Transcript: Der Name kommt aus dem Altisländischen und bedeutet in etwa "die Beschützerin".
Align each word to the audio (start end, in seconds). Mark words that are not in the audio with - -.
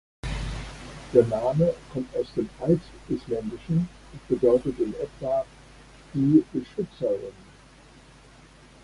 Der 1.13 1.23
Name 1.27 1.75
kommt 1.93 2.09
aus 2.15 2.25
dem 2.35 2.49
Altisländischen 2.59 3.87
und 4.13 4.27
bedeutet 4.27 4.79
in 4.79 4.95
etwa 4.95 5.45
"die 6.15 6.43
Beschützerin". 6.51 7.31